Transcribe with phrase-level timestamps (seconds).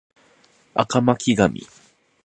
[0.73, 1.67] 赤巻紙